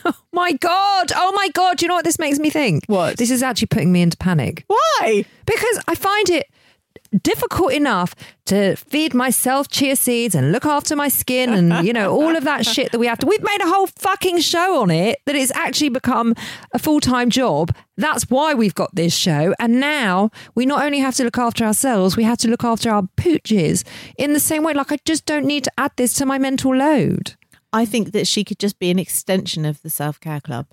[0.03, 1.11] Oh my god.
[1.15, 1.77] Oh my god.
[1.77, 2.83] Do you know what this makes me think?
[2.87, 3.17] What?
[3.17, 4.65] This is actually putting me into panic.
[4.67, 5.23] Why?
[5.45, 6.47] Because I find it
[7.23, 12.11] difficult enough to feed myself chia seeds and look after my skin and you know
[12.11, 14.89] all of that shit that we have to we've made a whole fucking show on
[14.89, 16.33] it that it's actually become
[16.73, 17.75] a full-time job.
[17.97, 19.53] That's why we've got this show.
[19.59, 22.89] And now we not only have to look after ourselves we have to look after
[22.89, 23.83] our pooches
[24.17, 24.73] in the same way.
[24.73, 27.35] Like i just don't need to add this to my mental load.
[27.73, 30.67] I think that she could just be an extension of the self care club.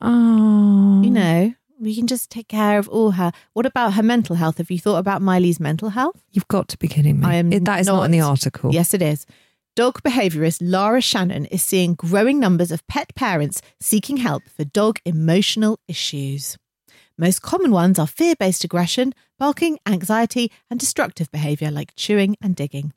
[0.00, 1.02] oh.
[1.02, 3.32] You know, we can just take care of all her.
[3.54, 4.58] What about her mental health?
[4.58, 6.22] Have you thought about Miley's mental health?
[6.32, 8.72] you've got to be kidding me I am It- that is not, in the article
[8.72, 9.26] Yes, it is.
[9.76, 14.98] Dog behaviourist Lara Shannon is seeing growing numbers of pet parents seeking help for dog
[15.04, 16.58] emotional issues.
[17.16, 22.54] Most common ones are fear based aggression, barking, anxiety, and destructive behaviour like chewing and
[22.56, 22.92] digging.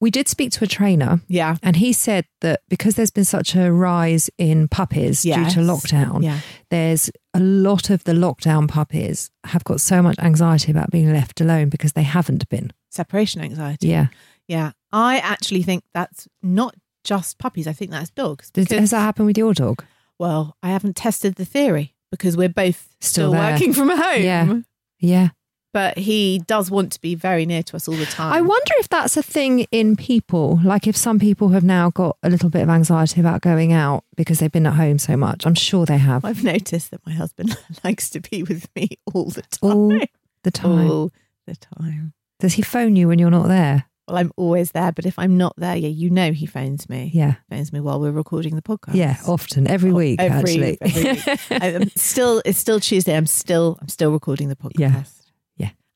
[0.00, 1.56] We did speak to a trainer Yeah.
[1.62, 5.54] And he said that because there's been such a rise in puppies Yes.
[5.54, 6.40] due to lockdown, Yeah.
[6.70, 11.40] there's a lot of the lockdown puppies have got so much anxiety about being left
[11.40, 12.72] alone because they haven't been.
[12.90, 13.88] Separation anxiety.
[13.88, 14.06] Yeah.
[14.48, 14.72] Yeah.
[14.92, 17.66] I actually think that's not just puppies.
[17.66, 18.50] I think that's dogs.
[18.52, 19.84] Because- has that happened with your dog?
[20.18, 24.22] Well, I haven't tested the theory because we're both Still still, working from home.
[24.22, 24.54] Yeah.
[24.98, 25.28] Yeah.
[25.72, 28.32] But he does want to be very near to us all the time.
[28.32, 30.58] I wonder if that's a thing in people.
[30.64, 34.02] Like if some people have now got a little bit of anxiety about going out
[34.16, 35.46] because they've been at home so much.
[35.46, 39.26] I'm sure they have I've noticed that my husband likes to be with me all
[39.26, 39.70] the time.
[39.70, 39.98] all
[40.42, 40.90] the time.
[40.90, 41.12] All
[41.46, 42.14] the time.
[42.40, 43.84] Does he phone you when you're not there?
[44.08, 47.12] Well, I'm always there, but if I'm not there, yeah, you know he phones me.
[47.14, 47.34] Yeah.
[47.48, 48.96] Phones me while we're recording the podcast.
[48.96, 50.78] Yeah, often, every Oh, week, every- actually.
[50.80, 51.40] every week.
[51.62, 53.16] I'm still it's still Tuesday.
[53.16, 54.78] I'm still I'm still recording the podcast.
[54.80, 55.02] Yeah.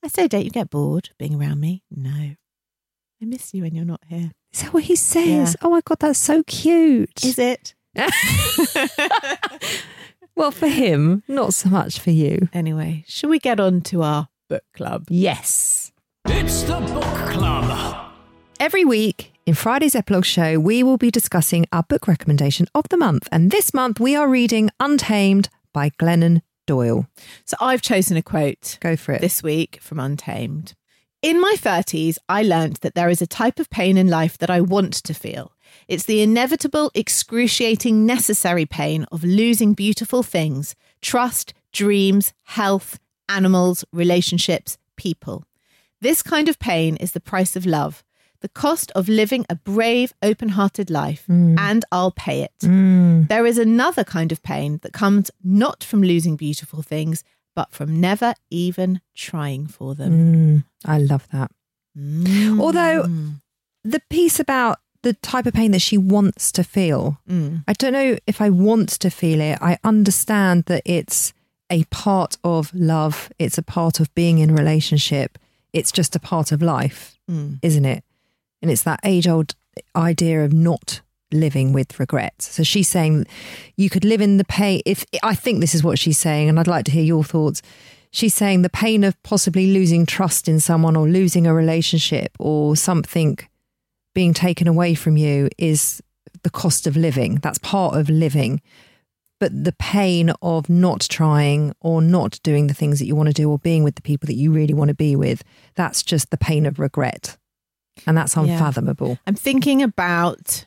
[0.05, 0.07] Yeah.
[0.07, 1.83] I say, don't you get bored being around me?
[1.91, 2.11] No.
[2.11, 4.33] I miss you when you're not here.
[4.53, 5.57] Is that what he says?
[5.59, 5.67] Yeah.
[5.67, 7.25] Oh my God, that's so cute.
[7.25, 7.75] Is it?
[10.37, 12.49] well, for him, not so much for you.
[12.53, 15.07] Anyway, shall we get on to our book club?
[15.09, 15.93] Yes.
[16.27, 18.13] It's the book club.
[18.61, 22.99] Every week in Friday's Epilogue Show, we will be discussing our book recommendation of the
[22.99, 23.27] month.
[23.33, 27.07] And this month we are reading Untamed by Glennon Doyle.
[27.45, 28.79] So I've chosen a quote.
[28.81, 29.21] Go for it.
[29.21, 30.75] This week from Untamed.
[31.23, 34.51] In my 30s, I learned that there is a type of pain in life that
[34.51, 35.53] I want to feel.
[35.89, 42.99] It's the inevitable, excruciating, necessary pain of losing beautiful things trust, dreams, health,
[43.29, 45.45] animals, relationships, people.
[46.01, 48.05] This kind of pain is the price of love,
[48.45, 51.59] the cost of living a brave, open hearted life, mm.
[51.59, 52.53] and I'll pay it.
[52.63, 53.27] Mm.
[53.27, 57.25] There is another kind of pain that comes not from losing beautiful things,
[57.57, 60.13] but from never even trying for them.
[60.13, 61.53] Mm, I love that.
[61.99, 62.61] Mm.
[62.61, 63.09] Although
[63.83, 67.19] the piece about the type of pain that she wants to feel,
[67.67, 69.57] I don't know if I want to feel it.
[69.63, 71.33] I understand that it's
[71.71, 75.39] a part of love, it's a part of being in relationship,
[75.73, 77.17] it's just a part of life,
[77.63, 78.05] isn't it?
[78.65, 79.55] And it's that age old
[79.95, 82.51] idea of not living with regrets.
[82.51, 83.27] So she's saying
[83.77, 86.59] you could live in the pain if I think this is what she's saying and
[86.59, 87.61] I'd like to hear your thoughts.
[88.11, 92.75] She's saying the pain of possibly losing trust in someone or losing a relationship or
[92.75, 93.39] something
[94.15, 96.03] being taken away from you is
[96.43, 97.35] the cost of living.
[97.43, 98.63] That's part of living.
[99.41, 103.35] But the pain of not trying or not doing the things that you want to
[103.35, 106.31] do or being with the people that you really want to be with, that's just
[106.31, 107.37] the pain of regret.
[108.07, 108.43] And that's Yeah.
[108.43, 109.19] unfathomable.
[109.27, 110.67] I'm thinking about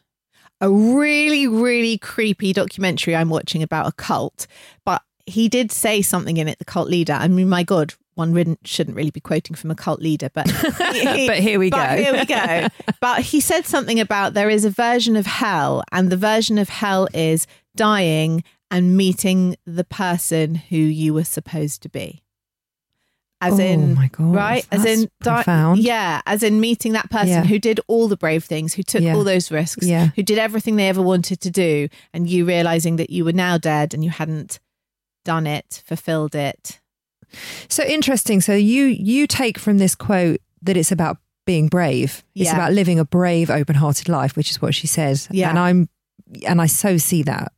[0.61, 4.47] a really, really creepy documentary I'm watching about a cult,
[4.85, 7.13] but he did say something in it, the cult leader.
[7.13, 11.37] I mean, my God, one shouldn't really be quoting from a cult leader, but, But
[11.39, 12.03] here we but go.
[12.03, 12.67] Here we go.
[13.01, 16.69] But he said something about there is a version of hell, and the version of
[16.69, 22.23] hell is dying and meeting the person who you were supposed to be.
[23.39, 24.65] As Oh in, my God, right?
[24.71, 25.79] As in, profound.
[25.79, 27.43] yeah, as in meeting that person Yeah.
[27.43, 29.13] who did all the brave things, who took Yeah.
[29.15, 30.07] all those risks, Yeah.
[30.15, 33.59] who did everything they ever wanted to do, and you realizing that you were now
[33.59, 34.59] dead and you hadn't
[35.23, 36.79] done it, fulfilled it.
[37.67, 38.41] So interesting.
[38.41, 42.23] So you you take from this quote that it's about being brave.
[42.35, 45.27] It's about living a brave, open-hearted life, which is what she says.
[45.29, 45.49] Yeah.
[45.49, 45.89] And I'm
[46.47, 47.51] and I so see that.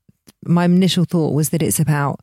[0.45, 2.19] My initial thought was that it's about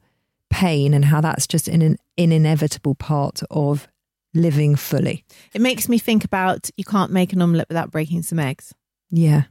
[0.51, 3.89] pain and how that's just in an, an inevitable part of
[4.35, 5.25] living fully.
[5.55, 8.75] It makes me think about you can't make an omelette without breaking some eggs.
[9.11, 9.45] Yeah.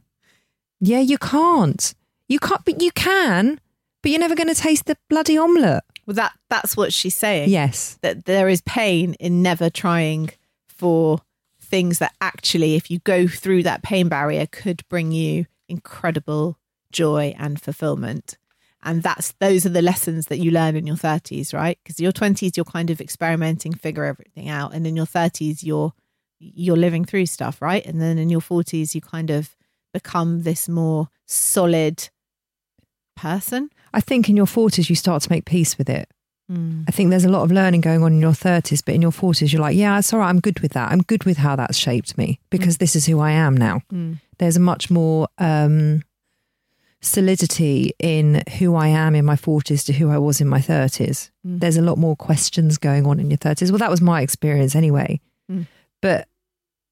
[0.80, 1.94] Yeah, you can't.
[2.28, 3.60] You can't but you can,
[4.02, 5.84] but you're never going to taste the bloody omelette.
[6.06, 7.50] Well, that that's what she's saying.
[7.50, 7.98] Yes.
[8.02, 10.30] that there is pain in never trying
[10.68, 11.20] for
[11.60, 16.58] things that actually, if you go through that pain barrier, could bring you incredible
[16.92, 18.38] joy and fulfillment.
[18.82, 21.78] And that's those are the lessons that you learn in your thirties, right?
[21.82, 25.92] Because your twenties, you're kind of experimenting, figure everything out, and in your thirties, you're
[26.38, 27.84] you're living through stuff, right?
[27.84, 29.56] And then in your forties, you kind of
[29.92, 32.10] become this more solid
[33.16, 33.70] person.
[33.94, 36.08] I think in your 40s you start to make peace with it.
[36.52, 36.84] Mm.
[36.86, 39.10] I think there's a lot of learning going on in your 30s, but in your
[39.10, 40.28] 40s, you're like, yeah, it's all right.
[40.28, 40.92] I'm good with that.
[40.92, 43.80] I'm good with how that's shaped me because this is who I am now.
[43.92, 44.20] Mm.
[44.38, 46.02] There's a much more um,
[47.00, 51.30] solidity in who I am in my 40s to who I was in my 30s.
[51.46, 51.60] Mm.
[51.60, 53.70] There's a lot more questions going on in your 30s.
[53.70, 55.20] Well, that was my experience anyway.
[55.50, 55.66] Mm.
[56.02, 56.28] But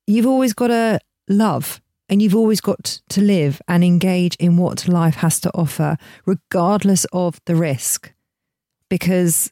[0.06, 4.86] you've always got to love and you've always got to live and engage in what
[4.86, 8.12] life has to offer, regardless of the risk,
[8.88, 9.50] because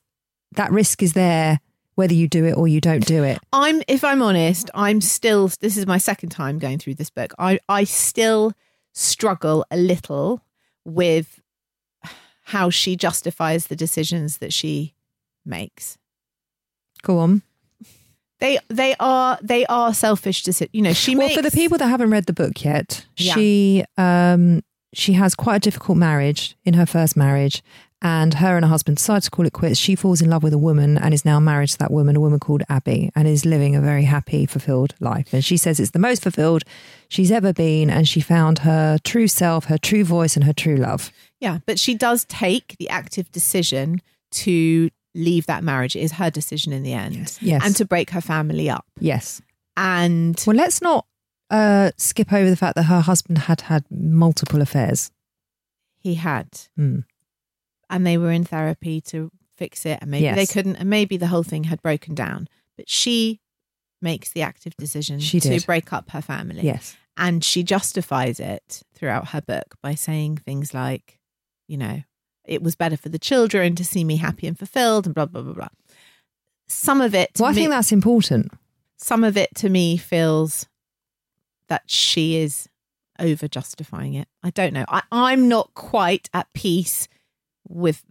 [0.53, 1.61] that risk is there
[1.95, 3.39] whether you do it or you don't do it.
[3.53, 7.35] I'm if I'm honest, I'm still this is my second time going through this book.
[7.39, 8.53] I I still
[8.93, 10.43] struggle a little
[10.85, 11.41] with
[12.45, 14.95] how she justifies the decisions that she
[15.45, 15.99] makes.
[17.03, 17.43] Go on.
[18.41, 20.71] They they are they are selfish decisions.
[20.73, 23.35] You know, she well, makes for the people that haven't read the book yet, Yeah.
[23.35, 27.63] she um, she has quite a difficult marriage in her first marriage,
[28.03, 29.79] and her and her husband decide to call it quits.
[29.79, 32.21] She falls in love with a woman and is now married to that woman, a
[32.21, 35.33] woman called Abby, and is living a very happy, fulfilled life.
[35.33, 36.65] And she says it's the most fulfilled
[37.09, 40.77] she's ever been, and she found her true self, her true voice, and her true
[40.77, 41.13] love.
[41.41, 45.95] Yeah, but she does take the active decision to leave that marriage.
[45.95, 47.39] It is her decision in the end.
[47.41, 47.65] Yes.
[47.65, 48.85] And to break her family up.
[48.99, 49.41] Yes.
[49.77, 51.07] And Well, let's not
[51.51, 55.11] uh, skip over the fact that her husband had had multiple affairs.
[56.01, 56.49] he had.
[56.77, 57.01] Hmm.
[57.93, 61.29] And they were in therapy to fix it and maybe they couldn't and maybe the
[61.29, 63.39] whole thing had broken down but she
[64.01, 66.97] makes the active decision She to break up her family Yes.
[67.17, 71.21] and she justifies it throughout her book by saying things like
[71.69, 72.03] you know
[72.45, 75.43] it was better for the children to see me happy and fulfilled and blah blah
[75.43, 75.69] blah blah
[76.67, 78.51] some of it Well, I me- think that's important.
[78.97, 80.67] some of it to me feels
[81.69, 82.69] that she is
[83.19, 84.27] over justifying it.
[84.43, 84.85] I don't know.
[84.89, 87.07] I, I'm not quite at peace
[87.69, 88.03] with.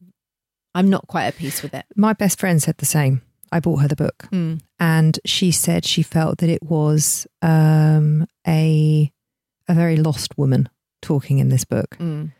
[0.73, 1.85] I'm not quite at peace with it.
[1.95, 3.21] My best friend said the same.
[3.51, 4.61] I bought her the book, Mm.
[4.79, 9.11] and she said she felt that it was um, a
[9.67, 10.69] a very lost woman
[11.01, 11.97] talking in this book.
[11.99, 12.31] Mm.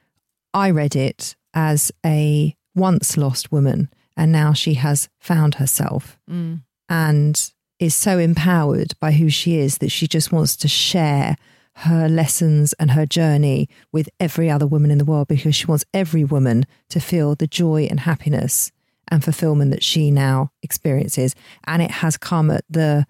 [0.54, 6.62] I read it as a once lost woman, and now she has found herself Mm.
[6.88, 11.36] and is so empowered by who she is that she just wants to share
[11.82, 15.86] her lessons and her journey with every other woman in the world because she wants
[15.94, 18.72] every woman to feel the joy and happiness
[19.08, 21.36] and fulfillment that she now experiences.
[21.66, 23.06] And it has come at the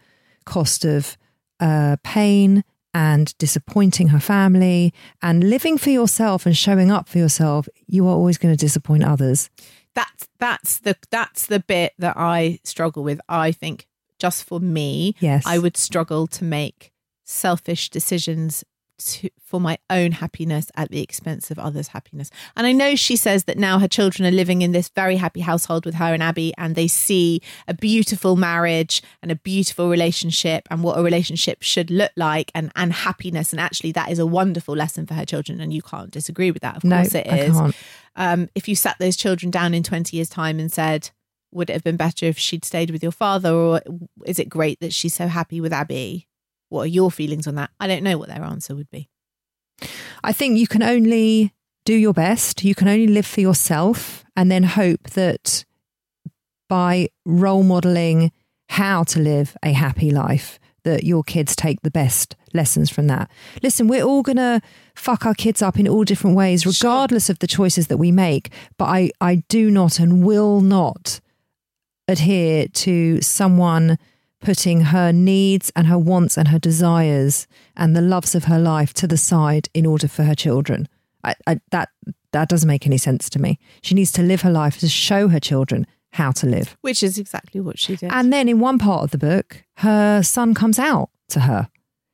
[0.46, 1.18] cost of
[1.60, 2.64] uh, pain
[2.94, 7.70] and disappointing her family and living for yourself and showing up for yourself.
[7.88, 9.50] You are always going to disappoint others.
[9.96, 13.20] That's that's the that's the bit that I struggle with.
[13.28, 15.44] I think just for me, Yes.
[15.46, 16.91] I would struggle to make
[17.32, 18.64] selfish decisions
[19.00, 22.30] to, for my own happiness at the expense of others' happiness.
[22.56, 25.40] And I know she says that now her children are living in this very happy
[25.40, 30.68] household with her and Abby, and they see a beautiful marriage and a beautiful relationship
[30.70, 33.52] and what a relationship should look like and, and happiness.
[33.52, 35.62] And actually, that is a wonderful lesson for her children.
[35.62, 36.78] And you can't disagree with that.
[36.78, 37.58] Of No, course, it I is.
[37.58, 37.76] can't.
[38.16, 41.10] Um, if you sat those children down in 20 years' time and said,
[41.52, 43.82] would it have been better if she'd stayed with your father, or
[44.26, 46.28] is it great that she's so happy with Abby?
[46.72, 47.70] What are your feelings on that?
[47.82, 49.10] I don't know what their answer would be.
[50.24, 51.54] I think you can only
[51.84, 52.64] do your best.
[52.64, 55.66] You can only live for yourself and then hope that
[56.70, 58.32] by role modeling
[58.70, 63.30] how to live a happy life, that your kids take the best lessons from that.
[63.62, 64.62] Listen, we're all going to
[64.96, 68.50] fuck our kids up in all different ways, regardless of the choices that we make.
[68.78, 71.20] But I, I do not and will not
[72.08, 73.98] adhere to someone
[74.42, 78.94] putting her needs and her wants and her desires and the loves of her life
[78.96, 80.88] to the side in order for her children.
[81.24, 81.90] I, I, that
[82.32, 83.60] that doesn't make any sense to me.
[83.82, 86.78] She needs to live her life to show her children how to live.
[86.82, 88.12] Which is exactly what she did.
[88.12, 91.70] And then in one part of the book, her son comes out to her.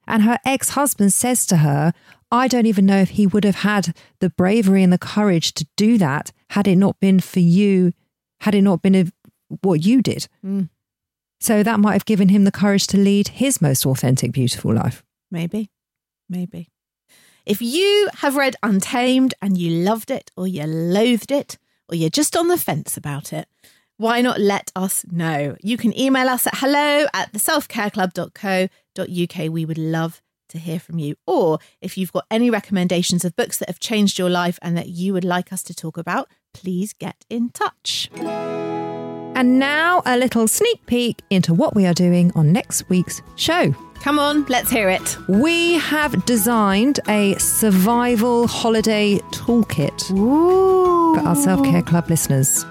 [0.08, 1.94] And her ex husband says to her,
[2.32, 5.68] I don't even know if he would have had the bravery and the courage to
[5.76, 7.94] do that had it not been for you,
[8.42, 9.14] had it not been of
[9.62, 10.28] what you did.
[10.46, 10.70] Mm.
[11.40, 15.04] So that might have given him the courage to lead his most authentic, beautiful life.
[15.30, 15.70] Maybe.
[16.30, 16.70] Maybe.
[17.46, 21.58] If you have read Untamed and you loved it, or you loathed it,
[21.90, 23.48] or you're just on the fence about it,
[23.98, 25.56] why not let us know?
[25.62, 29.52] You can email us at hello at theselfcareclub.co.uk.
[29.52, 31.16] We would love to hear from you.
[31.26, 34.90] Or if you've got any recommendations of books that have changed your life and that
[34.90, 38.10] you would like us to talk about, please get in touch.
[39.38, 43.72] And now a little sneak peek into what we are doing on next week's show.
[44.02, 45.16] Come on, let's hear it.
[45.30, 52.66] We have designed a survival holiday toolkit for our Self Care Club listeners.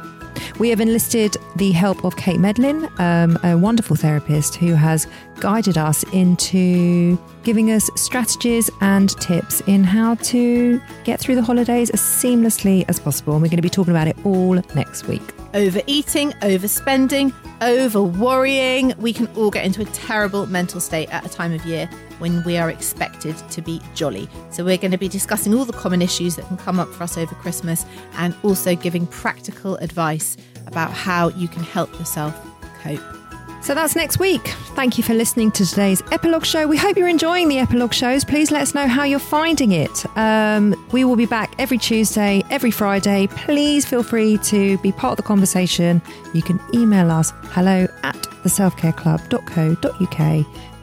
[0.58, 5.06] We have enlisted the help of Kate Medlin, um, a wonderful therapist who has
[5.38, 11.90] guided us into giving us strategies and tips in how to get through the holidays
[11.90, 13.34] as seamlessly as possible.
[13.34, 15.22] And we're going to be talking about it all next week.
[15.56, 17.32] Overeating, overspending,
[17.62, 18.92] over worrying.
[18.98, 21.88] We can all get into a terrible mental state at a time of year
[22.18, 24.28] when we are expected to be jolly.
[24.50, 27.04] So, we're going to be discussing all the common issues that can come up for
[27.04, 27.86] us over Christmas
[28.18, 30.36] and also giving practical advice
[30.66, 32.38] about how you can help yourself
[32.82, 33.25] cope.
[33.62, 34.46] So that's next week.
[34.76, 36.66] Thank you for listening to today's epilogue show.
[36.68, 38.24] We hope you're enjoying the epilogue shows.
[38.24, 40.04] Please let us know how you're finding it.
[40.16, 43.26] Um, we will be back every Tuesday, every Friday.
[43.28, 46.00] Please feel free to be part of the conversation.
[46.32, 50.20] You can email us hello at theselfcareclub.co.uk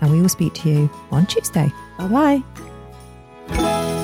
[0.01, 1.71] and we will speak to you on Tuesday.
[1.97, 2.43] Bye
[3.47, 4.03] bye.